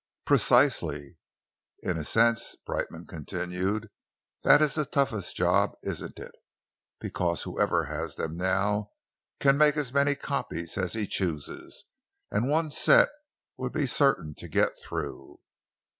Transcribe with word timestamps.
"Precisely!" 0.25 1.17
"In 1.83 1.95
a 1.95 2.03
sense," 2.03 2.55
Brightman 2.65 3.05
continued, 3.05 3.91
"that 4.43 4.59
is 4.59 4.75
a 4.75 4.83
toughish 4.83 5.31
job, 5.31 5.75
isn't 5.83 6.17
it, 6.17 6.31
because 6.99 7.43
whoever 7.43 7.83
has 7.85 8.15
them 8.15 8.35
now 8.35 8.93
can 9.39 9.59
make 9.59 9.77
as 9.77 9.93
many 9.93 10.15
copies 10.15 10.75
as 10.75 10.93
he 10.93 11.05
chooses, 11.05 11.83
and 12.31 12.49
one 12.49 12.71
set 12.71 13.09
would 13.57 13.73
be 13.73 13.85
certain 13.85 14.33
to 14.39 14.47
get 14.47 14.71
through." 14.83 15.39